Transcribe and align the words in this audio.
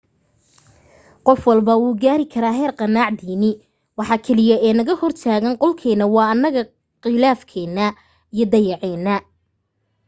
qof 1.25 1.41
walba 1.49 1.73
wuu 1.81 1.93
gaari 2.03 2.25
karaa 2.33 2.53
heer 2.59 2.73
qanaac 2.79 3.11
diini 3.21 3.51
waxa 3.97 4.17
kaliya 4.25 4.55
ee 4.65 4.73
naga 4.77 4.93
hortaagan 5.01 5.55
goolkeena 5.61 6.05
waa 6.15 6.27
anaga 6.35 6.61
qilaafkena 7.03 7.85
iyo 8.33 8.45
dacaayadena 8.51 9.15